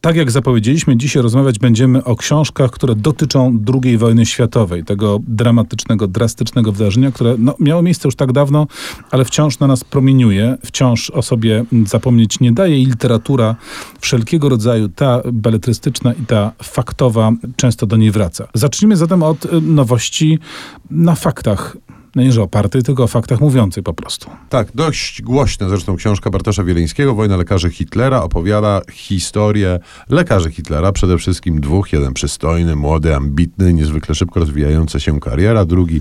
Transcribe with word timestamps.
Tak 0.00 0.16
jak 0.16 0.30
zapowiedzieliśmy, 0.30 0.96
dzisiaj 0.96 1.22
rozmawiać 1.22 1.58
będziemy 1.58 2.04
o 2.04 2.16
książkach, 2.16 2.70
które 2.70 2.94
dotyczą 2.94 3.58
II 3.84 3.98
wojny 3.98 4.26
światowej, 4.26 4.84
tego 4.84 5.20
dramatycznego, 5.28 6.08
drastycznego 6.08 6.72
wydarzenia, 6.72 7.12
które 7.12 7.34
no, 7.38 7.54
miało 7.58 7.82
miejsce 7.82 8.08
już 8.08 8.16
tak 8.16 8.32
dawno, 8.32 8.66
ale 9.10 9.24
wciąż 9.24 9.58
na 9.58 9.66
nas 9.66 9.84
promieniuje, 9.84 10.56
wciąż 10.64 11.10
o 11.10 11.22
sobie 11.22 11.64
zapomnieć 11.86 12.40
nie 12.40 12.52
daje 12.52 12.82
i 12.82 12.86
literatura 12.86 13.56
wszelkiego 14.00 14.48
rodzaju, 14.48 14.88
ta 14.88 15.22
beletrystyczna 15.32 16.12
i 16.12 16.26
ta 16.26 16.52
faktowa, 16.62 17.32
często 17.56 17.86
do 17.86 17.96
niej 17.96 18.10
wraca. 18.10 18.48
Zacznijmy 18.54 18.96
zatem 18.96 19.22
od 19.22 19.44
y, 19.44 19.60
nowości 19.60 20.38
na 20.90 21.14
faktach 21.14 21.76
no 22.14 22.22
nie 22.22 22.32
że 22.32 22.42
opartej, 22.42 22.82
tylko 22.82 23.02
o 23.02 23.06
faktach 23.06 23.40
mówiącej 23.40 23.82
po 23.82 23.94
prostu. 23.94 24.30
Tak, 24.48 24.68
dość 24.74 25.22
głośna 25.22 25.68
zresztą 25.68 25.96
książka 25.96 26.30
Bartosza 26.30 26.64
Wieleńskiego, 26.64 27.14
Wojna 27.14 27.36
lekarzy 27.36 27.70
Hitlera, 27.70 28.22
opowiada 28.22 28.80
historię 28.92 29.78
lekarzy 30.08 30.50
Hitlera, 30.50 30.92
przede 30.92 31.18
wszystkim 31.18 31.60
dwóch, 31.60 31.92
jeden 31.92 32.14
przystojny, 32.14 32.76
młody, 32.76 33.16
ambitny, 33.16 33.72
niezwykle 33.72 34.14
szybko 34.14 34.40
rozwijająca 34.40 35.00
się 35.00 35.20
kariera, 35.20 35.64
drugi 35.64 36.00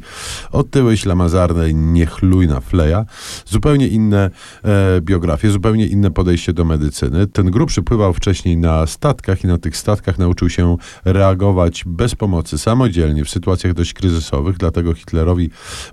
otyły, 0.51 0.97
ślamazarny, 0.97 1.73
niechlujna 1.73 2.59
fleja. 2.59 3.05
Zupełnie 3.45 3.87
inne 3.87 4.29
e, 4.63 5.01
biografie, 5.01 5.51
zupełnie 5.51 5.87
inne 5.87 6.11
podejście 6.11 6.53
do 6.53 6.65
medycyny. 6.65 7.27
Ten 7.27 7.51
grubszy 7.51 7.83
pływał 7.83 8.13
wcześniej 8.13 8.57
na 8.57 8.87
statkach 8.87 9.43
i 9.43 9.47
na 9.47 9.57
tych 9.57 9.77
statkach 9.77 10.17
nauczył 10.17 10.49
się 10.49 10.77
reagować 11.05 11.83
bez 11.85 12.15
pomocy, 12.15 12.57
samodzielnie 12.57 13.25
w 13.25 13.29
sytuacjach 13.29 13.73
dość 13.73 13.93
kryzysowych, 13.93 14.57
dlatego 14.57 14.93
Hitlerowi 14.93 15.49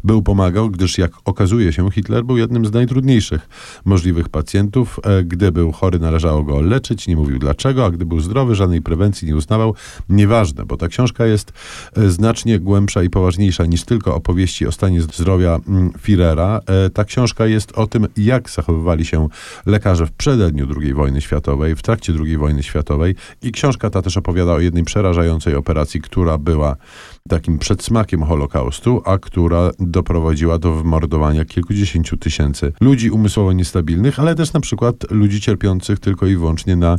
był 0.07 0.23
pomagał, 0.23 0.71
gdyż 0.71 0.99
jak 0.99 1.13
okazuje 1.25 1.73
się, 1.73 1.91
Hitler 1.91 2.25
był 2.25 2.37
jednym 2.37 2.67
z 2.67 2.73
najtrudniejszych 2.73 3.49
możliwych 3.85 4.29
pacjentów. 4.29 5.01
E, 5.05 5.25
gdy 5.25 5.53
był 5.53 5.73
chory, 5.73 5.99
należało 5.99 6.43
go 6.43 6.61
leczyć, 6.61 7.09
nie 7.09 7.17
mówił 7.17 7.39
dlaczego, 7.39 7.85
a 7.85 7.91
gdy 7.91 8.07
był 8.07 8.21
zdrowy, 8.21 8.55
żadnej 8.55 8.83
prewencji 8.83 9.29
nie 9.29 9.37
uznawał. 9.37 9.75
Nieważne, 10.09 10.67
bo 10.67 10.77
ta 10.77 10.89
książka 10.89 11.27
jest 11.27 11.53
e, 11.97 12.11
znacznie 12.11 12.59
głębsza 12.59 13.03
i 13.03 13.11
poważniejsza 13.11 13.67
niż 13.67 13.85
tylko 13.85 14.15
opowieści 14.15 14.67
o 14.67 14.73
stanie 14.73 15.03
zdrowia 15.03 15.61
mm, 15.69 15.91
Führera. 15.91 16.61
E, 16.67 16.91
ta 16.91 17.05
książka 17.05 17.47
jest 17.47 17.73
o 17.73 17.87
tym, 17.87 18.07
jak 18.17 18.51
zachowywali 18.51 19.05
się 19.05 19.29
lekarze 19.67 20.07
w 20.07 20.13
przededniu 20.13 20.67
II 20.81 20.95
wojny 20.95 21.21
światowej, 21.21 21.75
w 21.75 21.83
trakcie 21.83 22.13
II 22.25 22.37
wojny 22.37 22.63
światowej 22.63 23.15
i 23.43 23.53
książka 23.53 23.91
ta 23.91 24.03
też 24.03 24.17
opowiada 24.17 24.53
o 24.53 24.61
jednej 24.61 24.85
przerażającej 24.85 25.55
operacji, 25.55 26.01
która 26.01 26.39
była 26.39 26.77
takim 27.27 27.59
przedsmakiem 27.59 28.23
Holokaustu, 28.23 29.03
a 29.05 29.19
która 29.19 29.71
doprowadziła 29.79 30.59
do 30.59 30.73
wymordowania 30.73 31.45
kilkudziesięciu 31.45 32.17
tysięcy 32.17 32.73
ludzi 32.81 33.11
umysłowo 33.11 33.53
niestabilnych, 33.53 34.21
ale 34.21 34.35
też 34.35 34.53
na 34.53 34.61
przykład 34.61 35.11
ludzi 35.11 35.41
cierpiących 35.41 35.99
tylko 35.99 36.27
i 36.27 36.37
wyłącznie 36.37 36.77
na 36.77 36.99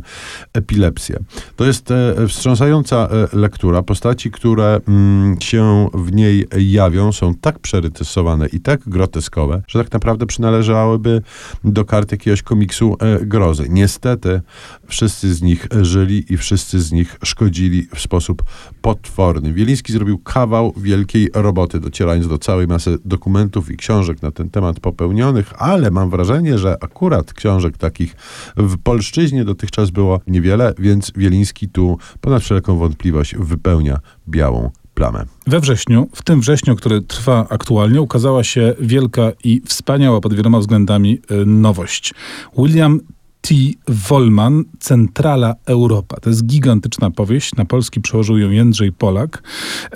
epilepsję. 0.52 1.18
To 1.56 1.64
jest 1.64 1.90
e, 1.90 2.14
wstrząsająca 2.28 3.08
e, 3.08 3.36
lektura. 3.36 3.82
Postaci, 3.82 4.30
które 4.30 4.80
mm, 4.88 5.40
się 5.40 5.88
w 5.94 6.12
niej 6.12 6.46
jawią, 6.58 7.12
są 7.12 7.34
tak 7.34 7.58
przerytysowane 7.58 8.46
i 8.46 8.60
tak 8.60 8.80
groteskowe, 8.88 9.62
że 9.68 9.84
tak 9.84 9.92
naprawdę 9.92 10.26
przynależałyby 10.26 11.22
do 11.64 11.84
kart 11.84 12.12
jakiegoś 12.12 12.42
komiksu 12.42 12.96
e, 13.00 13.26
grozy. 13.26 13.66
Niestety 13.68 14.40
wszyscy 14.86 15.34
z 15.34 15.42
nich 15.42 15.68
żyli 15.82 16.32
i 16.32 16.36
wszyscy 16.36 16.80
z 16.80 16.92
nich 16.92 17.16
szkodzili 17.24 17.88
w 17.94 18.00
sposób 18.00 18.42
potworny. 18.82 19.52
Wieliński 19.52 19.92
zrobił 19.92 20.17
kawał 20.18 20.72
wielkiej 20.76 21.30
roboty, 21.34 21.80
docierając 21.80 22.28
do 22.28 22.38
całej 22.38 22.66
masy 22.66 22.98
dokumentów 23.04 23.70
i 23.70 23.76
książek 23.76 24.22
na 24.22 24.30
ten 24.30 24.50
temat 24.50 24.80
popełnionych, 24.80 25.52
ale 25.58 25.90
mam 25.90 26.10
wrażenie, 26.10 26.58
że 26.58 26.76
akurat 26.80 27.32
książek 27.32 27.76
takich 27.76 28.16
w 28.56 28.78
polszczyźnie 28.78 29.44
dotychczas 29.44 29.90
było 29.90 30.20
niewiele, 30.26 30.74
więc 30.78 31.12
Wieliński 31.16 31.68
tu 31.68 31.98
ponad 32.20 32.42
wszelką 32.42 32.76
wątpliwość 32.76 33.34
wypełnia 33.36 33.98
białą 34.28 34.70
plamę. 34.94 35.24
We 35.46 35.60
wrześniu, 35.60 36.08
w 36.14 36.22
tym 36.22 36.40
wrześniu, 36.40 36.76
który 36.76 37.02
trwa 37.02 37.46
aktualnie, 37.48 38.00
ukazała 38.00 38.44
się 38.44 38.74
wielka 38.80 39.32
i 39.44 39.62
wspaniała 39.66 40.20
pod 40.20 40.34
wieloma 40.34 40.58
względami 40.58 41.18
y, 41.30 41.46
nowość. 41.46 42.14
William 42.58 43.00
T. 43.40 43.54
Wollman, 43.88 44.64
Centrala 44.78 45.54
Europa. 45.66 46.16
To 46.20 46.30
jest 46.30 46.46
gigantyczna 46.46 47.10
powieść. 47.10 47.56
Na 47.56 47.64
polski 47.64 48.00
przełożył 48.00 48.38
ją 48.38 48.50
Jędrzej 48.50 48.92
Polak. 48.92 49.42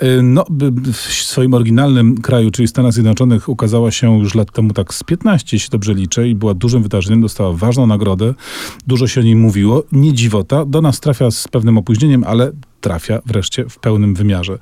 Y, 0.03 0.21
no, 0.23 0.45
w 0.93 0.97
swoim 0.97 1.53
oryginalnym 1.53 2.21
kraju, 2.21 2.51
czyli 2.51 2.67
Stanach 2.67 2.93
Zjednoczonych, 2.93 3.49
ukazała 3.49 3.91
się 3.91 4.19
już 4.19 4.35
lat 4.35 4.51
temu 4.51 4.73
tak 4.73 4.93
z 4.93 5.03
15, 5.03 5.55
jeśli 5.55 5.69
dobrze 5.69 5.93
liczę, 5.93 6.29
i 6.29 6.35
była 6.35 6.53
dużym 6.53 6.83
wydarzeniem. 6.83 7.21
Dostała 7.21 7.53
ważną 7.53 7.87
nagrodę. 7.87 8.33
Dużo 8.87 9.07
się 9.07 9.21
o 9.21 9.23
niej 9.23 9.35
mówiło. 9.35 9.83
Nie 9.91 10.13
dziwota. 10.13 10.65
Do 10.65 10.81
nas 10.81 10.99
trafia 10.99 11.31
z 11.31 11.47
pewnym 11.47 11.77
opóźnieniem, 11.77 12.23
ale 12.23 12.51
trafia 12.83 13.21
wreszcie 13.25 13.65
w 13.69 13.79
pełnym 13.79 14.15
wymiarze. 14.15 14.57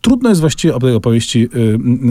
Trudno 0.00 0.28
jest 0.28 0.40
właściwie 0.40 0.74
o 0.74 0.78
tej 0.78 0.94
opowieści 0.94 1.48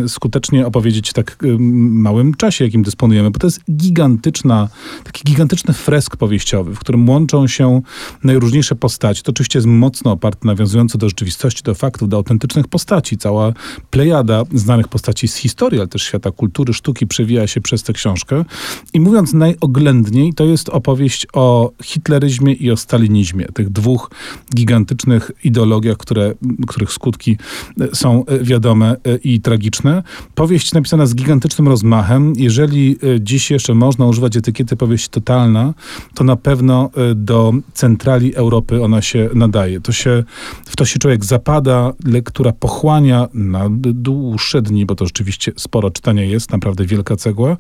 y, 0.04 0.10
skutecznie 0.10 0.68
opowiedzieć 0.68 1.10
w 1.10 1.14
tak 1.14 1.44
y, 1.44 1.58
małym 1.60 2.34
czasie, 2.34 2.66
jakim 2.66 2.84
dysponujemy, 2.84 3.32
bo 3.32 3.40
to 3.40 3.48
jest 3.48 3.60
gigantyczna, 3.72 4.70
taki 5.04 5.24
gigantyczny 5.24 5.74
fresk 5.74 6.18
powieściowy, 6.18 6.76
w 6.76 6.80
którym 6.80 7.10
łączą 7.10 7.48
się 7.48 7.82
najróżniejsze 8.24 8.76
postaci. 8.76 9.24
To 9.24 9.32
oczywiście 9.32 9.60
jest 9.60 9.68
mocno 9.68 10.12
oparte, 10.12 10.48
nawiązujące 10.48 10.98
do 10.98 11.10
rzeczywistości, 11.10 11.64
do 11.64 11.76
faktów, 11.76 12.10
do 12.10 12.18
autentycznych 12.18 12.68
postaci. 12.68 13.18
Cała 13.18 13.54
plejada 13.90 14.44
znanych 14.54 14.88
postaci 14.88 15.28
z 15.28 15.36
historii, 15.36 15.80
ale 15.80 15.88
też 15.88 16.04
świata 16.04 16.32
kultury, 16.32 16.74
sztuki 16.74 17.08
przewija 17.08 17.48
się 17.48 17.62
przez 17.62 17.84
tę 17.84 17.94
książkę. 17.94 18.46
I 18.94 19.00
mówiąc 19.00 19.34
najoględniej, 19.34 20.34
to 20.34 20.46
jest 20.46 20.70
opowieść 20.70 21.28
o 21.34 21.72
hitleryzmie 21.84 22.54
i 22.54 22.72
o 22.72 22.78
stalinizmie, 22.78 23.46
tych 23.46 23.70
dwóch 23.70 24.12
gigantycznych 24.56 25.32
ideologiach, 25.56 25.98
które, 25.98 26.34
których 26.68 26.92
skutki 26.92 27.38
e, 27.82 27.96
są 27.96 28.26
e, 28.26 28.40
wiadome 28.40 28.92
e, 28.92 29.16
i 29.16 29.42
tragiczne. 29.42 30.04
Powieść 30.36 30.74
napisana 30.74 31.06
z 31.06 31.16
gigantycznym 31.16 31.68
rozmachem. 31.68 32.34
Jeżeli 32.38 32.98
dziś 33.20 33.52
jeszcze 33.52 33.74
można 33.74 34.06
używać 34.06 34.38
etykiety 34.38 34.76
powieść 34.76 35.10
totalna, 35.10 35.74
to 36.14 36.24
na 36.24 36.36
pewno 36.36 36.90
do 37.16 37.54
centrali 37.74 38.36
Europy 38.36 38.84
ona 38.84 39.02
się 39.02 39.30
nadaje. 39.34 39.82
To 39.82 39.92
się, 39.92 40.24
w 40.66 40.76
to 40.76 40.86
się 40.86 41.00
człowiek 41.00 41.26
zapada, 41.26 41.94
lektura 42.06 42.52
pochłania 42.52 43.28
na 43.34 43.66
dłuższe 43.70 44.62
dni, 44.62 44.86
bo 44.86 44.96
to 44.96 45.06
rzeczywiście 45.06 45.52
sporo 45.56 45.92
czytania 45.92 46.24
jest, 46.24 46.52
naprawdę 46.52 46.86
wielka 46.86 47.16
cegła, 47.16 47.58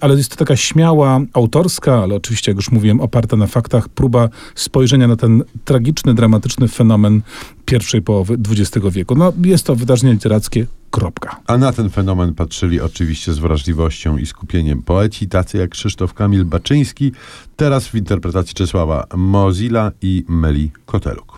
ale 0.00 0.16
jest 0.16 0.30
to 0.30 0.36
taka 0.36 0.56
śmiała, 0.56 1.20
autorska, 1.32 2.02
ale 2.02 2.14
oczywiście, 2.14 2.50
jak 2.50 2.56
już 2.56 2.70
mówiłem, 2.70 3.00
oparta 3.00 3.36
na 3.36 3.46
faktach, 3.46 3.88
próba 3.88 4.28
spojrzenia 4.54 5.08
na 5.08 5.16
ten 5.16 5.44
tragiczny, 5.64 6.14
dramatyczny 6.14 6.68
fenomen 6.68 7.22
pierwszej 7.64 8.02
połowy 8.02 8.36
XX 8.50 8.86
wieku. 8.90 9.14
No, 9.14 9.32
jest 9.44 9.66
to 9.66 9.76
wydarzenie 9.76 10.12
literackie, 10.12 10.66
kropka. 10.90 11.40
A 11.46 11.58
na 11.58 11.72
ten 11.72 11.90
fenomen 11.90 12.34
patrzyli 12.34 12.80
oczywiście 12.80 13.32
z 13.32 13.38
wrażliwością 13.38 14.16
i 14.16 14.26
skupieniem 14.26 14.82
poeci, 14.82 15.28
tacy 15.28 15.58
jak 15.58 15.70
Krzysztof 15.70 16.14
Kamil 16.14 16.44
Baczyński, 16.44 17.12
teraz 17.56 17.88
w 17.88 17.94
interpretacji 17.94 18.54
Czesława 18.54 19.06
Mozilla 19.16 19.92
i 20.02 20.24
Meli 20.28 20.70
Koteluk. 20.86 21.35